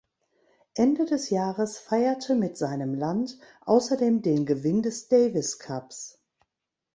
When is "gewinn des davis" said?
4.47-5.59